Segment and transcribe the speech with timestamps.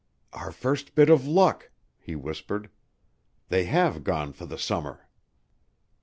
[0.33, 1.69] "Our first bit of luck,"
[1.99, 2.71] he whispered.
[3.49, 5.07] "They have gone for the summer!"